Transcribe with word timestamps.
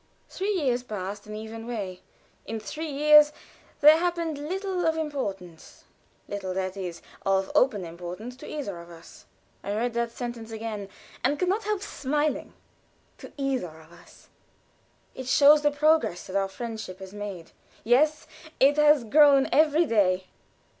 Three 0.27 0.49
years 0.53 0.81
passed 0.81 1.27
an 1.27 1.35
even 1.35 1.67
way. 1.67 2.01
In 2.47 2.59
three 2.59 2.89
years 2.89 3.31
there 3.81 3.99
happened 3.99 4.39
little 4.39 4.83
of 4.87 4.97
importance 4.97 5.83
little, 6.27 6.55
that 6.55 6.75
is, 6.75 7.03
of 7.23 7.51
open 7.53 7.85
importance 7.85 8.35
to 8.37 8.47
either 8.47 8.79
of 8.81 8.89
us. 8.89 9.25
I 9.63 9.75
read 9.75 9.93
that 9.93 10.09
sentence 10.09 10.49
again, 10.49 10.89
and 11.23 11.37
can 11.37 11.49
not 11.49 11.65
help 11.65 11.83
smiling; 11.83 12.53
"to 13.19 13.31
either 13.37 13.79
of 13.79 13.91
us." 13.91 14.29
It 15.13 15.27
shows 15.27 15.61
the 15.61 15.69
progress 15.69 16.25
that 16.25 16.35
our 16.35 16.49
friendship 16.49 16.97
has 16.97 17.13
made. 17.13 17.51
Yes, 17.83 18.25
it 18.59 18.77
had 18.77 19.11
grown 19.11 19.47
every 19.51 19.85
day. 19.85 20.25